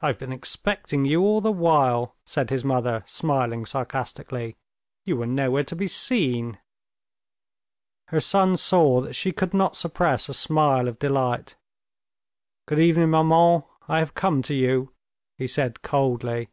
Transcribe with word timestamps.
"I've 0.00 0.16
been 0.16 0.30
expecting 0.30 1.04
you 1.04 1.22
all 1.22 1.40
the 1.40 1.50
while," 1.50 2.14
said 2.24 2.50
his 2.50 2.64
mother, 2.64 3.02
smiling 3.04 3.66
sarcastically. 3.66 4.56
"You 5.04 5.16
were 5.16 5.26
nowhere 5.26 5.64
to 5.64 5.74
be 5.74 5.88
seen." 5.88 6.60
Her 8.10 8.20
son 8.20 8.56
saw 8.56 9.00
that 9.00 9.14
she 9.14 9.32
could 9.32 9.52
not 9.52 9.74
suppress 9.74 10.28
a 10.28 10.34
smile 10.34 10.86
of 10.86 11.00
delight. 11.00 11.56
"Good 12.66 12.78
evening, 12.78 13.10
maman. 13.10 13.64
I 13.88 13.98
have 13.98 14.14
come 14.14 14.40
to 14.42 14.54
you," 14.54 14.92
he 15.36 15.48
said 15.48 15.82
coldly. 15.82 16.50